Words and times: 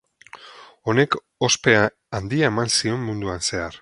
Honek 0.93 1.17
ospea 1.49 1.83
handia 2.21 2.51
eman 2.55 2.73
zion 2.81 3.07
munduan 3.11 3.45
zehar. 3.51 3.69